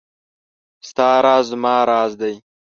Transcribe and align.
ستا 0.89 1.09
راز 1.25 1.45
زما 1.51 1.75
راز 1.89 2.11
دی. 2.21 2.35